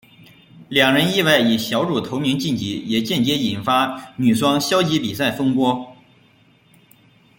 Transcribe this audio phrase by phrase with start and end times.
[0.69, 5.95] 两人意外以小组头名晋级也间接引发女双消极比赛风波。